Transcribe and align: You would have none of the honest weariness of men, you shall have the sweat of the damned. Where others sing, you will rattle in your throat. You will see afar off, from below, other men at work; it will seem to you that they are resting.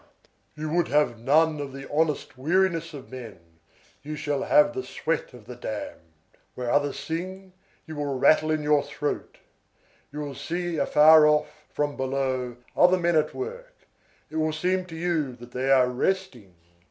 You 0.55 0.67
would 0.73 0.87
have 0.87 1.19
none 1.19 1.59
of 1.59 1.73
the 1.73 1.87
honest 1.91 2.35
weariness 2.35 2.91
of 2.95 3.11
men, 3.11 3.59
you 4.01 4.15
shall 4.15 4.41
have 4.45 4.73
the 4.73 4.81
sweat 4.81 5.31
of 5.31 5.45
the 5.45 5.55
damned. 5.55 6.01
Where 6.55 6.71
others 6.71 6.97
sing, 6.97 7.53
you 7.85 7.97
will 7.97 8.17
rattle 8.17 8.49
in 8.49 8.63
your 8.63 8.81
throat. 8.81 9.37
You 10.11 10.21
will 10.21 10.33
see 10.33 10.77
afar 10.77 11.27
off, 11.27 11.51
from 11.69 11.97
below, 11.97 12.57
other 12.75 12.97
men 12.97 13.15
at 13.15 13.35
work; 13.35 13.75
it 14.31 14.37
will 14.37 14.53
seem 14.53 14.85
to 14.85 14.95
you 14.95 15.35
that 15.35 15.51
they 15.51 15.69
are 15.71 15.87
resting. 15.87 16.55